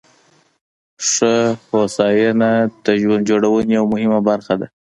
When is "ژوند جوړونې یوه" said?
3.01-3.87